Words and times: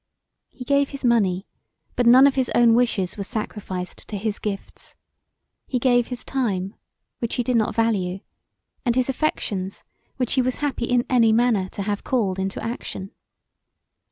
He 0.49 0.63
gave 0.65 0.89
his 0.89 1.05
money, 1.05 1.45
but 1.95 2.07
none 2.07 2.25
of 2.25 2.33
his 2.33 2.49
own 2.55 2.73
wishes 2.73 3.17
were 3.17 3.23
sacrifised 3.23 4.07
to 4.07 4.17
his 4.17 4.39
gifts; 4.39 4.95
he 5.67 5.77
gave 5.77 6.07
his 6.07 6.25
time, 6.25 6.73
which 7.19 7.35
he 7.35 7.43
did 7.43 7.55
not 7.55 7.75
value, 7.75 8.21
and 8.83 8.95
his 8.95 9.09
affections 9.09 9.83
which 10.17 10.33
he 10.33 10.41
was 10.41 10.55
happy 10.55 10.85
in 10.85 11.05
any 11.07 11.31
manner 11.31 11.69
to 11.73 11.83
have 11.83 12.03
called 12.03 12.39
into 12.39 12.59
action. 12.63 13.11